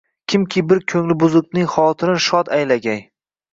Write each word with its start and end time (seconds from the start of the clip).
Kimki 0.31 0.63
bir 0.71 0.81
ko`ngli 0.93 1.17
buzuqning 1.25 1.69
xotirin 1.75 2.19
shod 2.31 2.53
aylagay 2.61 3.01